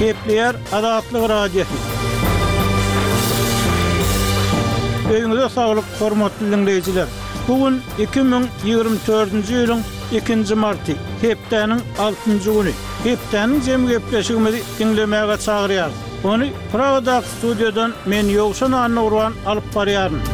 [0.00, 1.64] Kepler adatly radio.
[5.10, 7.08] Beýinde saglyk hormatly dinleýijiler,
[7.48, 7.74] bu gün
[8.06, 9.82] 2024-nji ýylyň
[10.30, 12.72] 2-nji marty, hepdeniň 6-njy güni.
[13.04, 15.90] Hepdeniň jemgepleşigini dinlemäge çagyrýar.
[16.32, 20.24] Onu Prawda studiýadan men ýogşan anyny urwan alyp barýarym.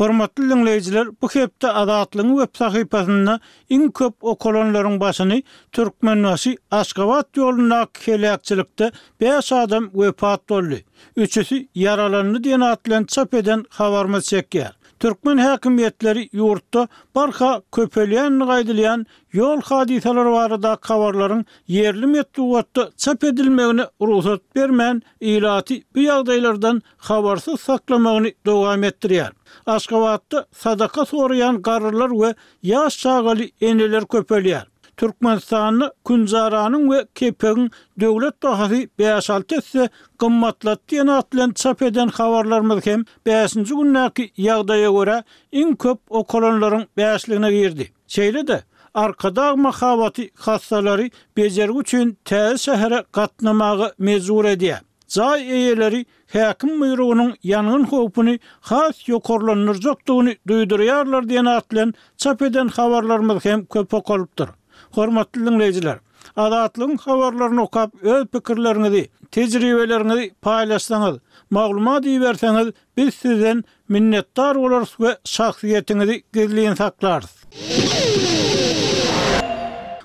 [0.00, 3.34] Hormatly dinleyijiler, bu hepde adatlyň web sahypasynda
[3.70, 5.42] iň köp okolonlaryň başyny
[5.76, 8.90] türkmenwasy Aşgabat ýoluna kelekçilikde
[9.20, 10.80] 5 adam wepat boldy.
[11.16, 14.72] Üçüsi yaralandy diýen atlan çap eden habarmy çekýär.
[15.02, 16.80] Türkmen hakimiyetleri ýurtda
[17.18, 19.04] barha köpelýän gaýdylýan
[19.38, 21.40] ýol hadisalar barada kavarların
[21.76, 25.00] yerli metduwatda çap edilmegini ruhsat bermän
[25.34, 29.32] ilati bir ýagdaýlardan habarsyz saklamagyny dowam etdirýär.
[29.76, 32.34] Aşgabatda sadaka soraýan garrylar we
[32.74, 34.66] ýaş çağaly eneler köpelýär.
[35.00, 37.70] Türkmenistan'ı Künzara'nın ve Kepegin
[38.00, 45.74] devlet dahası beyaşalt etse gımmatlat diyen çap eden havarlarımız hem beyaşıncı günlaki yağdaya göre in
[45.76, 47.92] köp o kolonların beyaşlığına girdi.
[48.06, 48.62] Şeyle de
[48.94, 54.78] arkada mahavati hastaları becerik üçün tez şehre katnamağı mezur ediyye.
[55.08, 63.44] Zay eyeleri hakim buyruğunun yanın hopunu has yokorlanır zoktuğunu duyduruyarlar diyen atlen çap eden havarlarımız
[63.44, 64.48] hem köp okoluptur.
[64.96, 65.98] Hormatly lejiler.
[66.36, 69.02] Adatlyň habarlaryny okap öz pikirleriňizi,
[69.36, 71.18] tejribeleriňizi paýlaşsaňyz,
[71.56, 77.32] maglumat berseňiz biz sizden minnetdar bolarys we şahsyýetiňizi gizliň saklarys.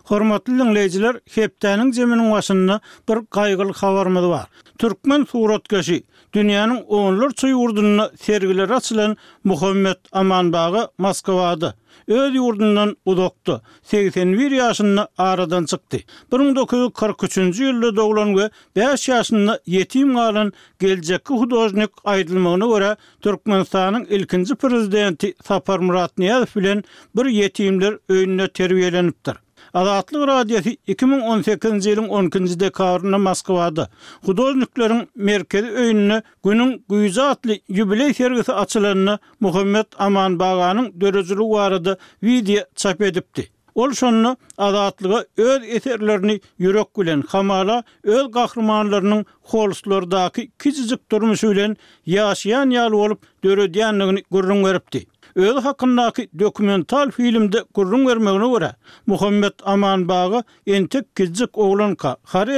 [0.06, 2.74] Hormatly dinleyijiler, hepdäniň jemeniň başyny
[3.10, 4.44] bir gaýgyl habarmy bar.
[4.84, 6.04] Türkmen suratkäşi
[6.36, 9.16] dünýäniň öňlür çuýurdyny sergiler açylan
[9.52, 11.70] Muhammed Amanbagy Moskwada
[12.18, 13.54] öz ýurdundan uzakdy.
[13.94, 16.04] 81 ýaşyny aradan çykdy.
[16.36, 18.50] 1943-nji ýylda doglan we
[18.82, 20.52] 5 ýaşyny ýetim galan
[20.86, 26.84] geljekki hudojnyk aýdylmagyny görä Türkmenistanyň ilkinji prezidenti Saparmurat Niyazow bilen
[27.16, 29.45] bir ýetimler öýünde terbiýelenipdir.
[29.74, 33.86] Azatlyk radiosu 2018-nji ýylyň 12-nji dekabrynda Moskwada
[34.26, 42.64] hudolnyklaryň merkezi öýünde günüň güýje atly ýubiley sergisi açylanyny Muhammed Aman Baganyň döreçiligi barada video
[42.76, 43.50] çap edipdi.
[43.76, 51.76] Ol şonny azatlyga öz eserlerini ýürek gülen hamala öz gahrymanlarynyň holslardaky kiçijik durmuşy bilen
[52.08, 55.04] ýaşaýan ýaly bolup döredýänligini görüň beripdi.
[55.36, 58.76] Öz hakkındaki dokumental filmde gurrun vermegine göre
[59.08, 62.50] Muhammed Aman bağı entik kizik oğlan ka har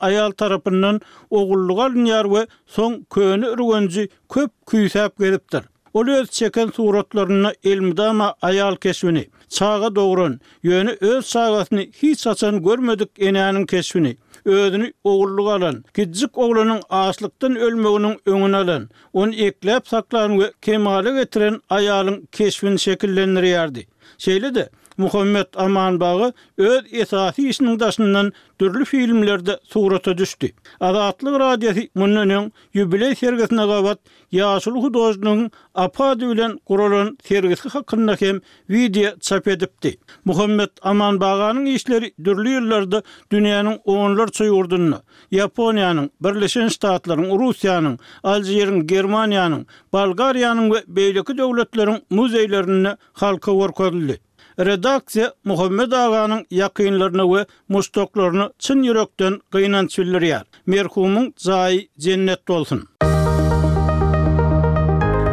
[0.00, 1.00] ayal tarapından
[1.30, 5.62] oğulluğa dünyar ve son köyünü ürgenci köp küysap gelipdir.
[5.94, 13.10] Ol öz çeken suratlarına elmdama ayal kesvini, çağa doğrun, yönü öz çağasını hiç açan görmedik
[13.18, 20.52] enanın kesvini, özünü oğulluğa alan, gizlik oğlunun ağaçlıktan ölmeğinin önünü alan, onu ekleyip saklan ve
[20.62, 23.86] kemale getiren ayalın kesvini şekillendiriyerdi.
[24.18, 30.48] Şeyle de, Muhammed Amanbağı öz esasi işinin daşından dürlü filmlerde surata düştü.
[30.80, 33.96] Azatlı radiyeti Munnan'ın yübileyi sergisine gavad,
[34.32, 39.98] yaşul hudozunun apadu ilan kurulun sergisi hakkındakim video çap edipti.
[40.24, 44.96] Muhammed Aman işleri dürlü yıllarda dünyanın onlar çoy ordunu,
[45.32, 54.18] Japonya'nın, Birleşen Statların, Rusya'nın, Alciyer'in, Germanya'nın, Bulgarya'nın, ve beyliki Bulgarya'nın, Bulgarya'nın, Bulgarya'nın,
[54.66, 57.42] Redaksiýa Muhammed agaňyň ýaqinlerini we
[57.76, 60.46] müstäklerini çyn ýürekden gÿnan söýýär.
[60.74, 62.80] Myrhumyň zähir jennet bolsun.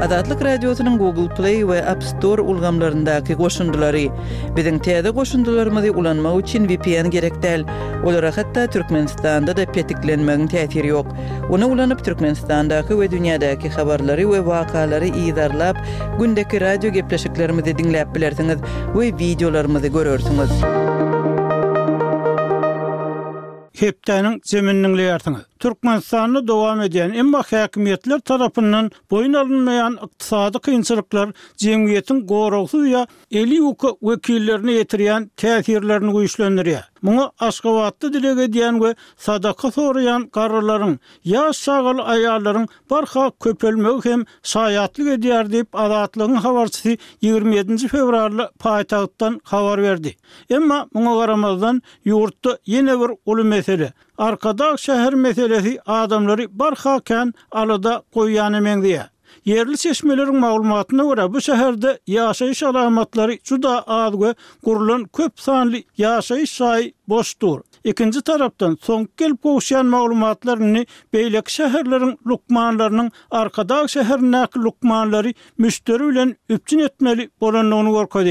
[0.06, 4.08] Adatlık radyosunun Google Play ve App Store ulgamlarındaki koşunduları.
[4.56, 7.66] Bizim teyze koşundularımızı ulanma üçin VPN gerektel.
[8.04, 11.08] Olara hatta Türkmenistan'da da petiklenmenin tehtiri yok.
[11.50, 15.78] Onu ulanıp Türkmenistan'daki ve dünyadaki haberleri ve vakaları iyidarlap,
[16.20, 18.58] gündeki radyo geplaşıklarımızı dinleyip bilersiniz
[18.96, 20.50] ve videolarımızı görürsünüz.
[23.80, 24.98] Heptanın zeminini
[25.66, 33.88] Türkmenistan'da devam eden emma hakimiyetler tarafından boyun alınmayan iktisadi kıyınçılıklar cemiyetin gorosu ya eli uka
[34.04, 36.80] vekillerini yetiriyen tesirlerini güçlendiriyor.
[37.02, 45.04] Muna askavatlı dilege diyen ve sadaka soruyan karıların ya sağal ayarların barha köpölmeu hem sayatlı
[45.16, 47.88] gediyer deyip adatlığın havarçısı 27.
[47.88, 50.16] fevrarlı payitahttan havar verdi.
[50.50, 53.94] Emma muna karamazdan yurtta yine bir ulu mesele.
[54.18, 58.86] arkada şehir meselesi adamları barhaken alada koyyanı men
[59.46, 64.36] Yerli seçmelerin malumatına göre bu şehirde yaşayış alamatları cuda adı
[64.66, 67.62] kurulun köp sanli yaşayış sayı boştur.
[67.84, 76.80] İkinci taraftan son kil poşyan malumatlarını beylek şehirlerin lukmanlarının arkada şehir nak lukmanları müşteriyle üpçin
[76.80, 78.22] etmeli bolanlığını korku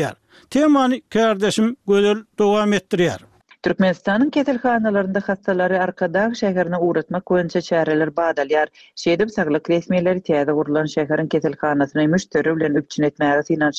[0.50, 3.20] Temani kardeşim gödül devam ettiriyar.
[3.64, 8.68] Türkmenistan'ın ketilhanalarında hastaları arkadan şəhərini uğratma koyunca çareler bağdalyar.
[8.96, 13.72] Şeydim sağlık resmiyeleri teyze vurulan şehirin kesil müşteri bilen üpçün etme arası inan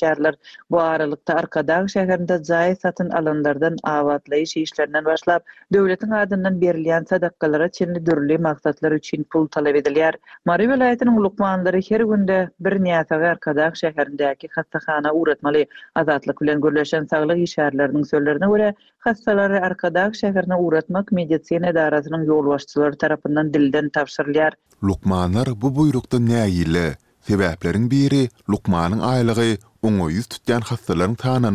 [0.71, 5.43] bu aralıkta arkadaq şehirinde zayi satın alanlardan avatlayış işlerinden başlap
[5.73, 10.15] devletin adından berilyen sadakkalara çinli dürlü maksatlar üçin pul talep ediliyar.
[10.45, 15.65] Mari velayetinin ulukmanları her günde bir niyatağı arkadan şehirindeki hastahana uğratmalı
[15.95, 23.53] azatlık bilen gürleşen sağlık işarlarının söylerine göre hastaları Arkadaq şäherine uğratmak medisine darazynyň ýolbaşçylary tarapyndan
[23.53, 24.53] dilden tapşyrylýar.
[24.83, 26.95] Lukmanar bu buyrukda näýile?
[27.29, 28.21] Sebäpleriň biri
[28.53, 29.55] Lukmanyň aýlygy
[29.89, 31.53] oňa ýüz tutýan hastalaryň tanany